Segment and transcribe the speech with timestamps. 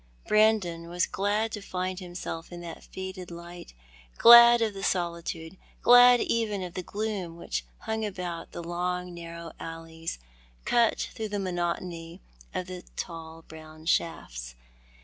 [0.27, 3.73] Brandon was glad to find himself in that faded light,
[4.17, 9.51] glad of the solitude, glad even of the gloom which hung about the long narrow
[9.59, 10.17] alleys,
[10.65, 12.19] cut through the monotony
[12.51, 14.55] of the tall brown shafts.